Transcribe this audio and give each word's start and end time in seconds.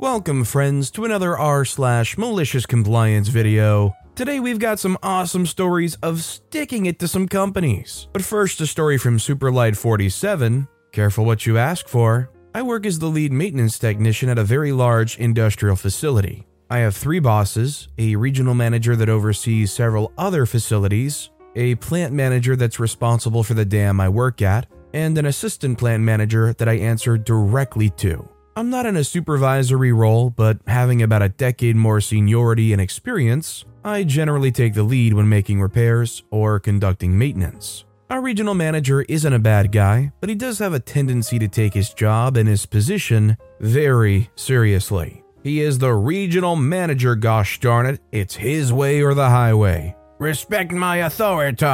Welcome, 0.00 0.44
friends, 0.44 0.92
to 0.92 1.04
another 1.04 1.36
r 1.36 1.64
slash 1.64 2.16
malicious 2.16 2.66
compliance 2.66 3.26
video. 3.26 3.96
Today 4.14 4.38
we've 4.38 4.60
got 4.60 4.78
some 4.78 4.96
awesome 5.02 5.44
stories 5.44 5.96
of 6.04 6.22
sticking 6.22 6.86
it 6.86 7.00
to 7.00 7.08
some 7.08 7.26
companies. 7.26 8.06
But 8.12 8.22
first, 8.22 8.60
a 8.60 8.68
story 8.68 8.96
from 8.96 9.18
Superlight47. 9.18 10.68
Careful 10.92 11.24
what 11.24 11.46
you 11.46 11.58
ask 11.58 11.88
for. 11.88 12.30
I 12.54 12.62
work 12.62 12.86
as 12.86 13.00
the 13.00 13.08
lead 13.08 13.32
maintenance 13.32 13.76
technician 13.76 14.28
at 14.28 14.38
a 14.38 14.44
very 14.44 14.70
large 14.70 15.18
industrial 15.18 15.74
facility. 15.74 16.46
I 16.70 16.78
have 16.78 16.94
three 16.94 17.18
bosses 17.18 17.88
a 17.98 18.14
regional 18.14 18.54
manager 18.54 18.94
that 18.94 19.08
oversees 19.08 19.72
several 19.72 20.12
other 20.16 20.46
facilities, 20.46 21.30
a 21.56 21.74
plant 21.74 22.14
manager 22.14 22.54
that's 22.54 22.78
responsible 22.78 23.42
for 23.42 23.54
the 23.54 23.64
dam 23.64 24.00
I 24.00 24.08
work 24.08 24.42
at, 24.42 24.68
and 24.94 25.18
an 25.18 25.26
assistant 25.26 25.76
plant 25.76 26.04
manager 26.04 26.52
that 26.52 26.68
I 26.68 26.74
answer 26.74 27.18
directly 27.18 27.90
to. 27.96 28.28
I'm 28.58 28.70
not 28.70 28.86
in 28.86 28.96
a 28.96 29.04
supervisory 29.04 29.92
role, 29.92 30.30
but 30.30 30.58
having 30.66 31.00
about 31.00 31.22
a 31.22 31.28
decade 31.28 31.76
more 31.76 32.00
seniority 32.00 32.72
and 32.72 32.82
experience, 32.82 33.64
I 33.84 34.02
generally 34.02 34.50
take 34.50 34.74
the 34.74 34.82
lead 34.82 35.14
when 35.14 35.28
making 35.28 35.60
repairs 35.60 36.24
or 36.32 36.58
conducting 36.58 37.16
maintenance. 37.16 37.84
Our 38.10 38.20
regional 38.20 38.54
manager 38.54 39.02
isn't 39.02 39.32
a 39.32 39.38
bad 39.38 39.70
guy, 39.70 40.10
but 40.18 40.28
he 40.28 40.34
does 40.34 40.58
have 40.58 40.72
a 40.72 40.80
tendency 40.80 41.38
to 41.38 41.46
take 41.46 41.72
his 41.72 41.94
job 41.94 42.36
and 42.36 42.48
his 42.48 42.66
position 42.66 43.36
very 43.60 44.28
seriously. 44.34 45.22
He 45.44 45.60
is 45.60 45.78
the 45.78 45.94
regional 45.94 46.56
manager, 46.56 47.14
gosh 47.14 47.60
darn 47.60 47.86
it. 47.86 48.00
It's 48.10 48.34
his 48.34 48.72
way 48.72 49.02
or 49.02 49.14
the 49.14 49.30
highway. 49.30 49.94
Respect 50.18 50.72
my 50.72 50.96
authority. 50.96 51.64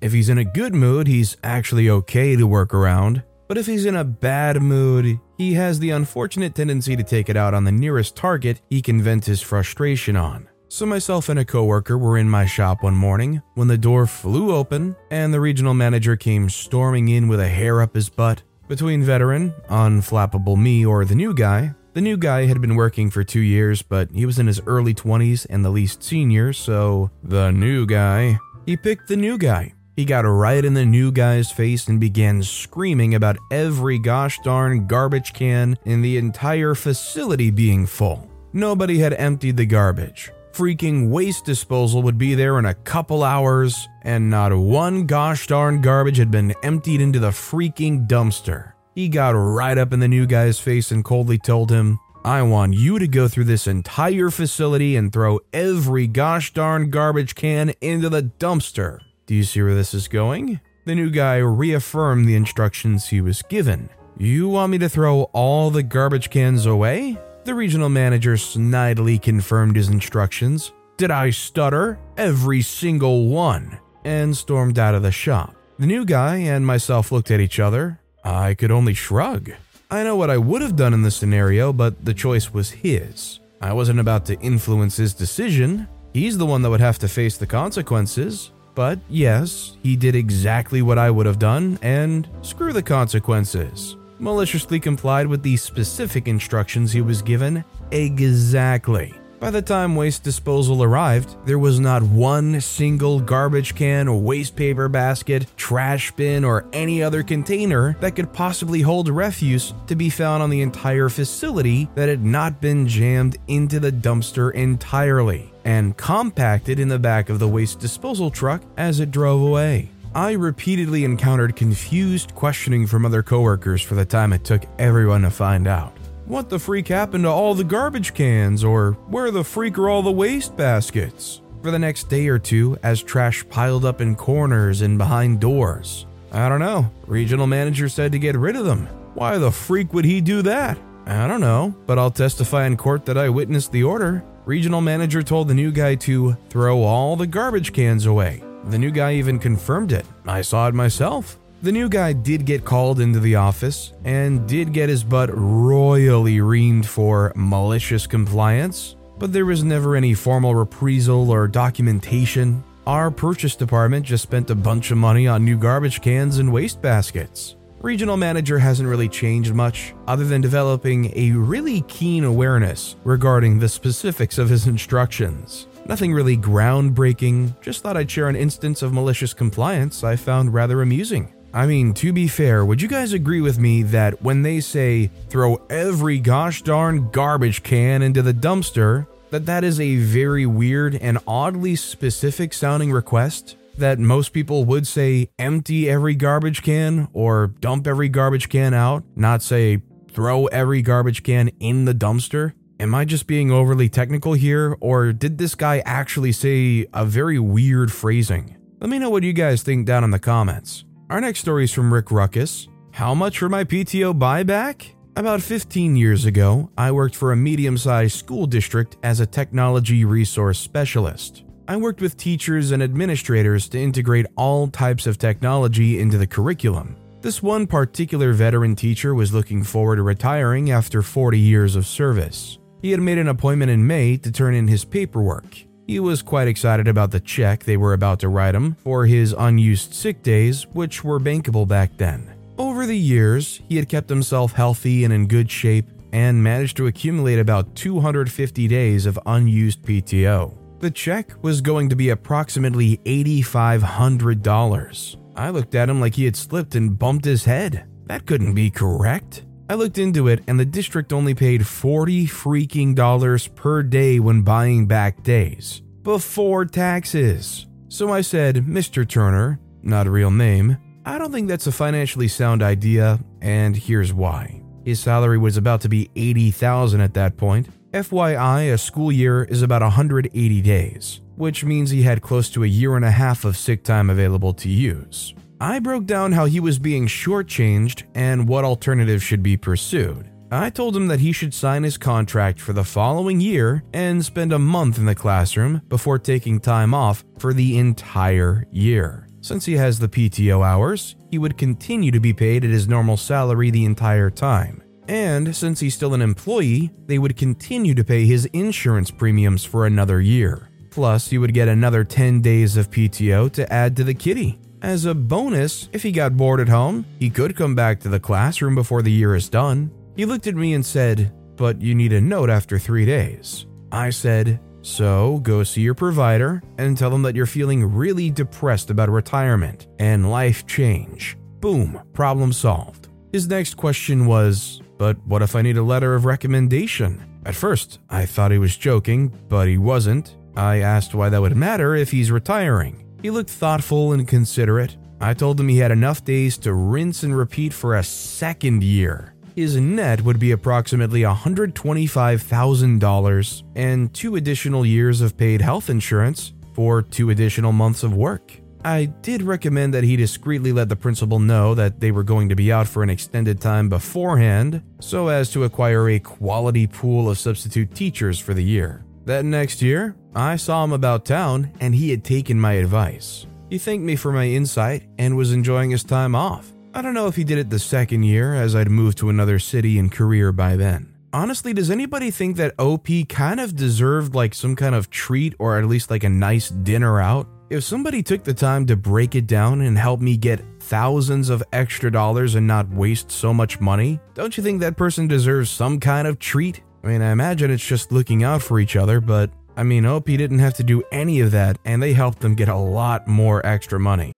If 0.00 0.12
he's 0.12 0.28
in 0.28 0.38
a 0.38 0.44
good 0.44 0.76
mood, 0.76 1.08
he's 1.08 1.36
actually 1.42 1.90
okay 1.90 2.36
to 2.36 2.46
work 2.46 2.72
around. 2.72 3.24
But 3.48 3.58
if 3.58 3.66
he's 3.66 3.84
in 3.84 3.96
a 3.96 4.04
bad 4.04 4.62
mood, 4.62 5.18
he 5.40 5.54
has 5.54 5.78
the 5.78 5.88
unfortunate 5.88 6.54
tendency 6.54 6.94
to 6.94 7.02
take 7.02 7.30
it 7.30 7.36
out 7.36 7.54
on 7.54 7.64
the 7.64 7.72
nearest 7.72 8.14
target 8.14 8.60
he 8.68 8.82
can 8.82 9.00
vent 9.00 9.24
his 9.24 9.40
frustration 9.40 10.14
on. 10.14 10.46
So, 10.68 10.84
myself 10.84 11.30
and 11.30 11.38
a 11.38 11.46
coworker 11.46 11.96
were 11.96 12.18
in 12.18 12.28
my 12.28 12.44
shop 12.44 12.82
one 12.82 12.94
morning 12.94 13.40
when 13.54 13.66
the 13.66 13.78
door 13.78 14.06
flew 14.06 14.54
open 14.54 14.94
and 15.10 15.32
the 15.32 15.40
regional 15.40 15.72
manager 15.72 16.14
came 16.14 16.50
storming 16.50 17.08
in 17.08 17.26
with 17.26 17.40
a 17.40 17.48
hair 17.48 17.80
up 17.80 17.94
his 17.94 18.10
butt. 18.10 18.42
Between 18.68 19.02
veteran, 19.02 19.54
unflappable 19.70 20.60
me, 20.60 20.84
or 20.84 21.06
the 21.06 21.14
new 21.14 21.32
guy, 21.32 21.74
the 21.94 22.02
new 22.02 22.18
guy 22.18 22.44
had 22.44 22.60
been 22.60 22.76
working 22.76 23.08
for 23.08 23.24
two 23.24 23.40
years, 23.40 23.80
but 23.80 24.10
he 24.10 24.26
was 24.26 24.38
in 24.38 24.46
his 24.46 24.60
early 24.66 24.92
20s 24.92 25.46
and 25.48 25.64
the 25.64 25.70
least 25.70 26.02
senior, 26.02 26.52
so 26.52 27.10
the 27.22 27.50
new 27.50 27.86
guy, 27.86 28.38
he 28.66 28.76
picked 28.76 29.08
the 29.08 29.16
new 29.16 29.38
guy. 29.38 29.72
He 30.00 30.06
got 30.06 30.22
right 30.22 30.64
in 30.64 30.72
the 30.72 30.86
new 30.86 31.12
guy's 31.12 31.50
face 31.50 31.86
and 31.86 32.00
began 32.00 32.42
screaming 32.42 33.14
about 33.14 33.36
every 33.50 33.98
gosh 33.98 34.40
darn 34.42 34.86
garbage 34.86 35.34
can 35.34 35.76
in 35.84 36.00
the 36.00 36.16
entire 36.16 36.74
facility 36.74 37.50
being 37.50 37.84
full. 37.84 38.26
Nobody 38.54 38.98
had 38.98 39.12
emptied 39.12 39.58
the 39.58 39.66
garbage. 39.66 40.32
Freaking 40.52 41.10
waste 41.10 41.44
disposal 41.44 42.02
would 42.02 42.16
be 42.16 42.34
there 42.34 42.58
in 42.58 42.64
a 42.64 42.72
couple 42.72 43.22
hours, 43.22 43.86
and 44.00 44.30
not 44.30 44.56
one 44.56 45.04
gosh 45.04 45.46
darn 45.46 45.82
garbage 45.82 46.16
had 46.16 46.30
been 46.30 46.54
emptied 46.62 47.02
into 47.02 47.18
the 47.18 47.28
freaking 47.28 48.08
dumpster. 48.08 48.72
He 48.94 49.10
got 49.10 49.32
right 49.32 49.76
up 49.76 49.92
in 49.92 50.00
the 50.00 50.08
new 50.08 50.24
guy's 50.24 50.58
face 50.58 50.90
and 50.90 51.04
coldly 51.04 51.36
told 51.36 51.70
him, 51.70 52.00
I 52.24 52.40
want 52.40 52.72
you 52.72 52.98
to 52.98 53.06
go 53.06 53.28
through 53.28 53.44
this 53.44 53.66
entire 53.66 54.30
facility 54.30 54.96
and 54.96 55.12
throw 55.12 55.40
every 55.52 56.06
gosh 56.06 56.54
darn 56.54 56.88
garbage 56.88 57.34
can 57.34 57.74
into 57.82 58.08
the 58.08 58.22
dumpster. 58.22 59.00
Do 59.30 59.36
you 59.36 59.44
see 59.44 59.62
where 59.62 59.76
this 59.76 59.94
is 59.94 60.08
going? 60.08 60.58
The 60.86 60.94
new 60.96 61.08
guy 61.08 61.36
reaffirmed 61.36 62.26
the 62.26 62.34
instructions 62.34 63.06
he 63.06 63.20
was 63.20 63.42
given. 63.42 63.88
You 64.18 64.48
want 64.48 64.72
me 64.72 64.78
to 64.78 64.88
throw 64.88 65.22
all 65.32 65.70
the 65.70 65.84
garbage 65.84 66.30
cans 66.30 66.66
away? 66.66 67.16
The 67.44 67.54
regional 67.54 67.88
manager 67.88 68.34
snidely 68.34 69.22
confirmed 69.22 69.76
his 69.76 69.88
instructions. 69.88 70.72
Did 70.96 71.12
I 71.12 71.30
stutter? 71.30 71.96
Every 72.16 72.60
single 72.60 73.28
one. 73.28 73.78
And 74.04 74.36
stormed 74.36 74.80
out 74.80 74.96
of 74.96 75.02
the 75.02 75.12
shop. 75.12 75.54
The 75.78 75.86
new 75.86 76.04
guy 76.04 76.38
and 76.38 76.66
myself 76.66 77.12
looked 77.12 77.30
at 77.30 77.38
each 77.38 77.60
other. 77.60 78.00
I 78.24 78.54
could 78.54 78.72
only 78.72 78.94
shrug. 78.94 79.52
I 79.92 80.02
know 80.02 80.16
what 80.16 80.30
I 80.30 80.38
would 80.38 80.60
have 80.60 80.74
done 80.74 80.92
in 80.92 81.02
this 81.02 81.14
scenario, 81.14 81.72
but 81.72 82.04
the 82.04 82.14
choice 82.14 82.52
was 82.52 82.72
his. 82.72 83.38
I 83.60 83.74
wasn't 83.74 84.00
about 84.00 84.26
to 84.26 84.40
influence 84.40 84.96
his 84.96 85.14
decision. 85.14 85.86
He's 86.12 86.36
the 86.36 86.46
one 86.46 86.62
that 86.62 86.70
would 86.70 86.80
have 86.80 86.98
to 86.98 87.06
face 87.06 87.36
the 87.36 87.46
consequences. 87.46 88.50
But 88.74 88.98
yes, 89.08 89.76
he 89.82 89.96
did 89.96 90.14
exactly 90.14 90.82
what 90.82 90.98
I 90.98 91.10
would 91.10 91.26
have 91.26 91.38
done, 91.38 91.78
and 91.82 92.28
screw 92.42 92.72
the 92.72 92.82
consequences. 92.82 93.96
Maliciously 94.18 94.78
complied 94.78 95.26
with 95.26 95.42
the 95.42 95.56
specific 95.56 96.28
instructions 96.28 96.92
he 96.92 97.00
was 97.00 97.22
given 97.22 97.64
exactly. 97.90 99.14
By 99.40 99.50
the 99.50 99.62
time 99.62 99.96
waste 99.96 100.22
disposal 100.22 100.82
arrived, 100.82 101.34
there 101.46 101.58
was 101.58 101.80
not 101.80 102.02
one 102.02 102.60
single 102.60 103.18
garbage 103.18 103.74
can, 103.74 104.22
waste 104.22 104.54
paper 104.54 104.86
basket, 104.86 105.46
trash 105.56 106.12
bin, 106.12 106.44
or 106.44 106.66
any 106.74 107.02
other 107.02 107.22
container 107.22 107.96
that 108.00 108.14
could 108.14 108.34
possibly 108.34 108.82
hold 108.82 109.08
refuse 109.08 109.72
to 109.86 109.96
be 109.96 110.10
found 110.10 110.42
on 110.42 110.50
the 110.50 110.60
entire 110.60 111.08
facility 111.08 111.88
that 111.94 112.10
had 112.10 112.22
not 112.22 112.60
been 112.60 112.86
jammed 112.86 113.38
into 113.48 113.80
the 113.80 113.90
dumpster 113.90 114.52
entirely 114.52 115.49
and 115.64 115.96
compacted 115.96 116.78
in 116.78 116.88
the 116.88 116.98
back 116.98 117.28
of 117.28 117.38
the 117.38 117.48
waste 117.48 117.80
disposal 117.80 118.30
truck 118.30 118.62
as 118.76 119.00
it 119.00 119.10
drove 119.10 119.42
away. 119.42 119.90
I 120.14 120.32
repeatedly 120.32 121.04
encountered 121.04 121.54
confused 121.54 122.34
questioning 122.34 122.86
from 122.86 123.06
other 123.06 123.22
coworkers 123.22 123.80
for 123.80 123.94
the 123.94 124.04
time 124.04 124.32
it 124.32 124.44
took 124.44 124.64
everyone 124.78 125.22
to 125.22 125.30
find 125.30 125.68
out. 125.68 125.92
What 126.26 126.48
the 126.48 126.58
freak 126.58 126.88
happened 126.88 127.24
to 127.24 127.30
all 127.30 127.54
the 127.54 127.64
garbage 127.64 128.14
cans, 128.14 128.62
or 128.62 128.92
where 129.08 129.30
the 129.30 129.44
freak 129.44 129.78
are 129.78 129.88
all 129.88 130.02
the 130.02 130.10
waste 130.12 130.56
baskets? 130.56 131.42
For 131.62 131.70
the 131.70 131.78
next 131.78 132.08
day 132.08 132.28
or 132.28 132.38
two, 132.38 132.78
as 132.82 133.02
trash 133.02 133.48
piled 133.48 133.84
up 133.84 134.00
in 134.00 134.16
corners 134.16 134.80
and 134.80 134.96
behind 134.96 135.40
doors. 135.40 136.06
I 136.32 136.48
don't 136.48 136.60
know. 136.60 136.90
Regional 137.06 137.46
manager 137.46 137.88
said 137.88 138.12
to 138.12 138.18
get 138.18 138.36
rid 138.36 138.56
of 138.56 138.64
them. 138.64 138.86
Why 139.14 139.38
the 139.38 139.50
freak 139.50 139.92
would 139.92 140.04
he 140.04 140.20
do 140.20 140.42
that? 140.42 140.78
I 141.06 141.26
don't 141.26 141.40
know, 141.40 141.74
but 141.86 141.98
I'll 141.98 142.12
testify 142.12 142.66
in 142.66 142.76
court 142.76 143.06
that 143.06 143.18
I 143.18 143.28
witnessed 143.28 143.72
the 143.72 143.82
order. 143.82 144.24
Regional 144.46 144.80
manager 144.80 145.22
told 145.22 145.48
the 145.48 145.54
new 145.54 145.70
guy 145.70 145.94
to 145.96 146.36
throw 146.48 146.82
all 146.82 147.14
the 147.14 147.26
garbage 147.26 147.72
cans 147.72 148.06
away. 148.06 148.42
The 148.64 148.78
new 148.78 148.90
guy 148.90 149.14
even 149.14 149.38
confirmed 149.38 149.92
it. 149.92 150.06
I 150.26 150.42
saw 150.42 150.68
it 150.68 150.74
myself. 150.74 151.38
The 151.62 151.72
new 151.72 151.90
guy 151.90 152.14
did 152.14 152.46
get 152.46 152.64
called 152.64 153.00
into 153.00 153.20
the 153.20 153.36
office 153.36 153.92
and 154.04 154.48
did 154.48 154.72
get 154.72 154.88
his 154.88 155.04
butt 155.04 155.28
royally 155.32 156.38
reamed 156.38 156.86
for 156.86 157.32
malicious 157.36 158.06
compliance, 158.06 158.96
but 159.18 159.32
there 159.32 159.44
was 159.44 159.62
never 159.62 159.94
any 159.94 160.14
formal 160.14 160.54
reprisal 160.54 161.30
or 161.30 161.46
documentation. 161.46 162.64
Our 162.86 163.10
purchase 163.10 163.54
department 163.54 164.06
just 164.06 164.22
spent 164.22 164.48
a 164.48 164.54
bunch 164.54 164.90
of 164.90 164.96
money 164.96 165.28
on 165.28 165.44
new 165.44 165.58
garbage 165.58 166.00
cans 166.00 166.38
and 166.38 166.50
waste 166.50 166.80
baskets. 166.80 167.56
Regional 167.82 168.18
manager 168.18 168.58
hasn't 168.58 168.90
really 168.90 169.08
changed 169.08 169.54
much, 169.54 169.94
other 170.06 170.24
than 170.24 170.42
developing 170.42 171.10
a 171.16 171.30
really 171.30 171.80
keen 171.88 172.24
awareness 172.24 172.96
regarding 173.04 173.58
the 173.58 173.70
specifics 173.70 174.36
of 174.36 174.50
his 174.50 174.66
instructions. 174.66 175.66
Nothing 175.86 176.12
really 176.12 176.36
groundbreaking, 176.36 177.58
just 177.62 177.82
thought 177.82 177.96
I'd 177.96 178.10
share 178.10 178.28
an 178.28 178.36
instance 178.36 178.82
of 178.82 178.92
malicious 178.92 179.32
compliance 179.32 180.04
I 180.04 180.16
found 180.16 180.52
rather 180.52 180.82
amusing. 180.82 181.32
I 181.54 181.66
mean, 181.66 181.94
to 181.94 182.12
be 182.12 182.28
fair, 182.28 182.66
would 182.66 182.82
you 182.82 182.86
guys 182.86 183.14
agree 183.14 183.40
with 183.40 183.58
me 183.58 183.82
that 183.84 184.20
when 184.20 184.42
they 184.42 184.60
say 184.60 185.10
throw 185.30 185.56
every 185.70 186.18
gosh 186.18 186.60
darn 186.60 187.10
garbage 187.10 187.62
can 187.62 188.02
into 188.02 188.20
the 188.20 188.34
dumpster, 188.34 189.06
that 189.30 189.46
that 189.46 189.64
is 189.64 189.80
a 189.80 189.96
very 189.96 190.44
weird 190.44 190.96
and 190.96 191.18
oddly 191.26 191.76
specific 191.76 192.52
sounding 192.52 192.92
request? 192.92 193.56
That 193.80 193.98
most 193.98 194.34
people 194.34 194.66
would 194.66 194.86
say 194.86 195.30
empty 195.38 195.88
every 195.88 196.14
garbage 196.14 196.62
can 196.62 197.08
or 197.14 197.46
dump 197.46 197.86
every 197.86 198.10
garbage 198.10 198.50
can 198.50 198.74
out, 198.74 199.04
not 199.16 199.42
say 199.42 199.80
throw 200.12 200.44
every 200.48 200.82
garbage 200.82 201.22
can 201.22 201.48
in 201.60 201.86
the 201.86 201.94
dumpster? 201.94 202.52
Am 202.78 202.94
I 202.94 203.06
just 203.06 203.26
being 203.26 203.50
overly 203.50 203.88
technical 203.88 204.34
here, 204.34 204.76
or 204.82 205.14
did 205.14 205.38
this 205.38 205.54
guy 205.54 205.82
actually 205.86 206.30
say 206.30 206.88
a 206.92 207.06
very 207.06 207.38
weird 207.38 207.90
phrasing? 207.90 208.54
Let 208.82 208.90
me 208.90 208.98
know 208.98 209.08
what 209.08 209.22
you 209.22 209.32
guys 209.32 209.62
think 209.62 209.86
down 209.86 210.04
in 210.04 210.10
the 210.10 210.18
comments. 210.18 210.84
Our 211.08 211.22
next 211.22 211.40
story 211.40 211.64
is 211.64 211.72
from 211.72 211.90
Rick 211.90 212.10
Ruckus. 212.10 212.68
How 212.92 213.14
much 213.14 213.38
for 213.38 213.48
my 213.48 213.64
PTO 213.64 214.12
buyback? 214.12 214.90
About 215.16 215.40
15 215.40 215.96
years 215.96 216.26
ago, 216.26 216.70
I 216.76 216.92
worked 216.92 217.16
for 217.16 217.32
a 217.32 217.36
medium 217.36 217.78
sized 217.78 218.18
school 218.18 218.46
district 218.46 218.98
as 219.02 219.20
a 219.20 219.26
technology 219.26 220.04
resource 220.04 220.58
specialist. 220.58 221.44
I 221.70 221.76
worked 221.76 222.00
with 222.00 222.16
teachers 222.16 222.72
and 222.72 222.82
administrators 222.82 223.68
to 223.68 223.78
integrate 223.78 224.26
all 224.34 224.66
types 224.66 225.06
of 225.06 225.18
technology 225.18 226.00
into 226.00 226.18
the 226.18 226.26
curriculum. 226.26 226.96
This 227.20 227.44
one 227.44 227.68
particular 227.68 228.32
veteran 228.32 228.74
teacher 228.74 229.14
was 229.14 229.32
looking 229.32 229.62
forward 229.62 229.96
to 229.96 230.02
retiring 230.02 230.72
after 230.72 231.00
40 231.00 231.38
years 231.38 231.76
of 231.76 231.86
service. 231.86 232.58
He 232.82 232.90
had 232.90 232.98
made 232.98 233.18
an 233.18 233.28
appointment 233.28 233.70
in 233.70 233.86
May 233.86 234.16
to 234.16 234.32
turn 234.32 234.56
in 234.56 234.66
his 234.66 234.84
paperwork. 234.84 235.58
He 235.86 236.00
was 236.00 236.22
quite 236.22 236.48
excited 236.48 236.88
about 236.88 237.12
the 237.12 237.20
check 237.20 237.62
they 237.62 237.76
were 237.76 237.92
about 237.92 238.18
to 238.18 238.28
write 238.28 238.56
him 238.56 238.74
for 238.74 239.06
his 239.06 239.32
unused 239.38 239.94
sick 239.94 240.24
days, 240.24 240.66
which 240.72 241.04
were 241.04 241.20
bankable 241.20 241.68
back 241.68 241.96
then. 241.98 242.34
Over 242.58 242.84
the 242.84 242.98
years, 242.98 243.60
he 243.68 243.76
had 243.76 243.88
kept 243.88 244.08
himself 244.08 244.54
healthy 244.54 245.04
and 245.04 245.12
in 245.12 245.28
good 245.28 245.48
shape 245.48 245.86
and 246.12 246.42
managed 246.42 246.76
to 246.78 246.88
accumulate 246.88 247.38
about 247.38 247.76
250 247.76 248.66
days 248.66 249.06
of 249.06 249.20
unused 249.24 249.82
PTO. 249.82 250.59
The 250.80 250.90
check 250.90 251.34
was 251.42 251.60
going 251.60 251.90
to 251.90 251.96
be 251.96 252.08
approximately 252.08 252.96
$8,500. 253.04 255.16
I 255.36 255.50
looked 255.50 255.74
at 255.74 255.90
him 255.90 256.00
like 256.00 256.14
he 256.14 256.24
had 256.24 256.36
slipped 256.36 256.74
and 256.74 256.98
bumped 256.98 257.26
his 257.26 257.44
head. 257.44 257.84
That 258.06 258.24
couldn't 258.24 258.54
be 258.54 258.70
correct. 258.70 259.44
I 259.68 259.74
looked 259.74 259.98
into 259.98 260.28
it, 260.28 260.42
and 260.48 260.58
the 260.58 260.64
district 260.64 261.12
only 261.12 261.34
paid 261.34 261.66
40 261.66 262.26
freaking 262.26 262.94
dollars 262.94 263.46
per 263.46 263.82
day 263.82 264.20
when 264.20 264.40
buying 264.40 264.86
back 264.86 265.22
days, 265.22 265.82
before 266.02 266.64
taxes. 266.64 267.66
So 267.88 268.10
I 268.10 268.22
said, 268.22 268.64
Mr. 268.64 269.06
Turner, 269.06 269.60
not 269.82 270.06
a 270.06 270.10
real 270.10 270.30
name, 270.30 270.78
I 271.04 271.18
don't 271.18 271.30
think 271.30 271.48
that's 271.48 271.66
a 271.66 271.72
financially 271.72 272.28
sound 272.28 272.62
idea, 272.62 273.20
and 273.42 273.76
here's 273.76 274.14
why. 274.14 274.62
His 274.84 274.98
salary 274.98 275.36
was 275.36 275.58
about 275.58 275.82
to 275.82 275.90
be 275.90 276.08
80,000 276.16 277.02
at 277.02 277.12
that 277.14 277.36
point. 277.36 277.68
FYI, 277.92 278.72
a 278.72 278.78
school 278.78 279.10
year 279.12 279.44
is 279.44 279.62
about 279.62 279.82
180 279.82 280.60
days 280.60 281.20
which 281.40 281.64
means 281.64 281.88
he 281.88 282.02
had 282.02 282.20
close 282.20 282.50
to 282.50 282.62
a 282.62 282.66
year 282.66 282.96
and 282.96 283.04
a 283.04 283.10
half 283.10 283.46
of 283.46 283.56
sick 283.56 283.82
time 283.82 284.10
available 284.10 284.52
to 284.52 284.68
use. 284.68 285.34
I 285.58 285.78
broke 285.78 286.04
down 286.04 286.32
how 286.32 286.44
he 286.44 286.60
was 286.60 286.78
being 286.78 287.06
shortchanged 287.06 288.02
and 288.14 288.46
what 288.46 288.66
alternatives 288.66 289.22
should 289.22 289.42
be 289.42 289.56
pursued. 289.56 290.30
I 290.52 290.68
told 290.68 290.94
him 290.94 291.06
that 291.06 291.20
he 291.20 291.32
should 291.32 291.54
sign 291.54 291.82
his 291.82 291.96
contract 291.96 292.60
for 292.60 292.74
the 292.74 292.84
following 292.84 293.40
year 293.40 293.84
and 293.94 294.22
spend 294.22 294.52
a 294.52 294.58
month 294.58 294.98
in 294.98 295.06
the 295.06 295.14
classroom 295.14 295.80
before 295.88 296.18
taking 296.18 296.60
time 296.60 296.92
off 296.92 297.24
for 297.38 297.54
the 297.54 297.78
entire 297.78 298.66
year. 298.70 299.26
Since 299.40 299.64
he 299.64 299.74
has 299.74 299.98
the 299.98 300.08
PTO 300.08 300.62
hours, 300.62 301.16
he 301.30 301.38
would 301.38 301.56
continue 301.56 302.10
to 302.10 302.20
be 302.20 302.34
paid 302.34 302.64
at 302.64 302.70
his 302.70 302.86
normal 302.86 303.16
salary 303.16 303.70
the 303.70 303.86
entire 303.86 304.28
time. 304.28 304.82
And 305.10 305.56
since 305.56 305.80
he's 305.80 305.96
still 305.96 306.14
an 306.14 306.22
employee, 306.22 306.92
they 307.06 307.18
would 307.18 307.36
continue 307.36 307.94
to 307.96 308.04
pay 308.04 308.26
his 308.26 308.44
insurance 308.52 309.10
premiums 309.10 309.64
for 309.64 309.84
another 309.84 310.20
year. 310.20 310.70
Plus, 310.90 311.32
you 311.32 311.40
would 311.40 311.52
get 311.52 311.66
another 311.66 312.04
10 312.04 312.40
days 312.40 312.76
of 312.76 312.92
PTO 312.92 313.50
to 313.54 313.72
add 313.72 313.96
to 313.96 314.04
the 314.04 314.14
kitty. 314.14 314.60
As 314.82 315.06
a 315.06 315.14
bonus, 315.14 315.88
if 315.92 316.04
he 316.04 316.12
got 316.12 316.36
bored 316.36 316.60
at 316.60 316.68
home, 316.68 317.04
he 317.18 317.28
could 317.28 317.56
come 317.56 317.74
back 317.74 317.98
to 318.00 318.08
the 318.08 318.20
classroom 318.20 318.76
before 318.76 319.02
the 319.02 319.10
year 319.10 319.34
is 319.34 319.48
done. 319.48 319.90
He 320.14 320.24
looked 320.24 320.46
at 320.46 320.54
me 320.54 320.74
and 320.74 320.86
said, 320.86 321.32
But 321.56 321.82
you 321.82 321.96
need 321.96 322.12
a 322.12 322.20
note 322.20 322.48
after 322.48 322.78
three 322.78 323.04
days. 323.04 323.66
I 323.90 324.10
said, 324.10 324.60
So 324.82 325.40
go 325.42 325.64
see 325.64 325.80
your 325.80 325.94
provider 325.94 326.62
and 326.78 326.96
tell 326.96 327.10
them 327.10 327.22
that 327.22 327.34
you're 327.34 327.46
feeling 327.46 327.84
really 327.84 328.30
depressed 328.30 328.90
about 328.90 329.10
retirement 329.10 329.88
and 329.98 330.30
life 330.30 330.68
change. 330.68 331.36
Boom, 331.58 332.00
problem 332.12 332.52
solved. 332.52 333.08
His 333.32 333.48
next 333.48 333.74
question 333.74 334.26
was, 334.26 334.80
But 335.00 335.16
what 335.26 335.40
if 335.40 335.56
I 335.56 335.62
need 335.62 335.78
a 335.78 335.82
letter 335.82 336.14
of 336.14 336.26
recommendation? 336.26 337.24
At 337.46 337.54
first, 337.54 338.00
I 338.10 338.26
thought 338.26 338.50
he 338.50 338.58
was 338.58 338.76
joking, 338.76 339.32
but 339.48 339.66
he 339.66 339.78
wasn't. 339.78 340.36
I 340.58 340.80
asked 340.80 341.14
why 341.14 341.30
that 341.30 341.40
would 341.40 341.56
matter 341.56 341.94
if 341.94 342.10
he's 342.10 342.30
retiring. 342.30 343.06
He 343.22 343.30
looked 343.30 343.48
thoughtful 343.48 344.12
and 344.12 344.28
considerate. 344.28 344.98
I 345.18 345.32
told 345.32 345.58
him 345.58 345.68
he 345.68 345.78
had 345.78 345.90
enough 345.90 346.22
days 346.22 346.58
to 346.58 346.74
rinse 346.74 347.22
and 347.22 347.34
repeat 347.34 347.72
for 347.72 347.96
a 347.96 348.02
second 348.02 348.84
year. 348.84 349.32
His 349.56 349.76
net 349.76 350.20
would 350.20 350.38
be 350.38 350.50
approximately 350.50 351.22
$125,000 351.22 353.62
and 353.76 354.12
two 354.12 354.36
additional 354.36 354.84
years 354.84 355.22
of 355.22 355.34
paid 355.34 355.62
health 355.62 355.88
insurance 355.88 356.52
for 356.74 357.00
two 357.00 357.30
additional 357.30 357.72
months 357.72 358.02
of 358.02 358.14
work. 358.14 358.52
I 358.84 359.06
did 359.06 359.42
recommend 359.42 359.92
that 359.92 360.04
he 360.04 360.16
discreetly 360.16 360.72
let 360.72 360.88
the 360.88 360.96
principal 360.96 361.38
know 361.38 361.74
that 361.74 362.00
they 362.00 362.12
were 362.12 362.22
going 362.22 362.48
to 362.48 362.56
be 362.56 362.72
out 362.72 362.88
for 362.88 363.02
an 363.02 363.10
extended 363.10 363.60
time 363.60 363.88
beforehand 363.90 364.82
so 365.00 365.28
as 365.28 365.50
to 365.50 365.64
acquire 365.64 366.08
a 366.08 366.18
quality 366.18 366.86
pool 366.86 367.28
of 367.28 367.38
substitute 367.38 367.94
teachers 367.94 368.38
for 368.38 368.54
the 368.54 368.64
year. 368.64 369.04
That 369.26 369.44
next 369.44 369.82
year, 369.82 370.16
I 370.34 370.56
saw 370.56 370.82
him 370.82 370.92
about 370.92 371.26
town 371.26 371.72
and 371.80 371.94
he 371.94 372.10
had 372.10 372.24
taken 372.24 372.58
my 372.58 372.74
advice. 372.74 373.46
He 373.68 373.78
thanked 373.78 374.04
me 374.04 374.16
for 374.16 374.32
my 374.32 374.46
insight 374.46 375.06
and 375.18 375.36
was 375.36 375.52
enjoying 375.52 375.90
his 375.90 376.02
time 376.02 376.34
off. 376.34 376.72
I 376.94 377.02
don't 377.02 377.14
know 377.14 377.26
if 377.26 377.36
he 377.36 377.44
did 377.44 377.58
it 377.58 377.70
the 377.70 377.78
second 377.78 378.24
year, 378.24 378.54
as 378.54 378.74
I'd 378.74 378.90
moved 378.90 379.18
to 379.18 379.28
another 379.28 379.58
city 379.58 379.98
and 379.98 380.10
career 380.10 380.50
by 380.50 380.74
then. 380.76 381.14
Honestly, 381.32 381.72
does 381.72 381.90
anybody 381.90 382.32
think 382.32 382.56
that 382.56 382.74
OP 382.80 383.06
kind 383.28 383.60
of 383.60 383.76
deserved 383.76 384.34
like 384.34 384.54
some 384.54 384.74
kind 384.74 384.96
of 384.96 385.10
treat 385.10 385.54
or 385.60 385.78
at 385.78 385.84
least 385.84 386.10
like 386.10 386.24
a 386.24 386.28
nice 386.28 386.70
dinner 386.70 387.20
out? 387.20 387.46
If 387.70 387.84
somebody 387.84 388.20
took 388.20 388.42
the 388.42 388.52
time 388.52 388.84
to 388.86 388.96
break 388.96 389.36
it 389.36 389.46
down 389.46 389.82
and 389.82 389.96
help 389.96 390.18
me 390.18 390.36
get 390.36 390.60
thousands 390.80 391.50
of 391.50 391.62
extra 391.72 392.10
dollars 392.10 392.56
and 392.56 392.66
not 392.66 392.88
waste 392.88 393.30
so 393.30 393.54
much 393.54 393.80
money, 393.80 394.18
don't 394.34 394.56
you 394.56 394.62
think 394.64 394.80
that 394.80 394.96
person 394.96 395.28
deserves 395.28 395.70
some 395.70 396.00
kind 396.00 396.26
of 396.26 396.40
treat? 396.40 396.82
I 397.04 397.06
mean, 397.06 397.22
I 397.22 397.30
imagine 397.30 397.70
it's 397.70 397.86
just 397.86 398.10
looking 398.10 398.42
out 398.42 398.60
for 398.60 398.80
each 398.80 398.96
other, 398.96 399.20
but 399.20 399.52
I 399.76 399.84
mean, 399.84 400.04
OP 400.04 400.24
didn't 400.24 400.58
have 400.58 400.74
to 400.74 400.82
do 400.82 401.04
any 401.12 401.38
of 401.38 401.52
that, 401.52 401.78
and 401.84 402.02
they 402.02 402.12
helped 402.12 402.40
them 402.40 402.56
get 402.56 402.68
a 402.68 402.74
lot 402.74 403.28
more 403.28 403.64
extra 403.64 404.00
money. 404.00 404.32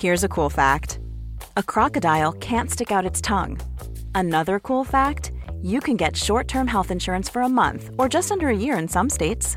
Here's 0.00 0.24
a 0.24 0.28
cool 0.28 0.50
fact 0.50 0.98
a 1.56 1.62
crocodile 1.62 2.32
can't 2.32 2.72
stick 2.72 2.90
out 2.90 3.06
its 3.06 3.20
tongue. 3.20 3.60
Another 4.16 4.58
cool 4.58 4.82
fact 4.82 5.30
you 5.62 5.78
can 5.78 5.96
get 5.96 6.16
short 6.16 6.48
term 6.48 6.66
health 6.66 6.90
insurance 6.90 7.28
for 7.28 7.42
a 7.42 7.48
month 7.48 7.90
or 7.98 8.08
just 8.08 8.32
under 8.32 8.48
a 8.48 8.56
year 8.56 8.76
in 8.76 8.88
some 8.88 9.08
states. 9.08 9.56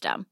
system. 0.00 0.26